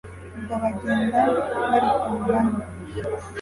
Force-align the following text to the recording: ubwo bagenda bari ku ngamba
ubwo 0.37 0.53
bagenda 0.63 1.19
bari 1.69 1.89
ku 2.01 2.09
ngamba 2.19 2.63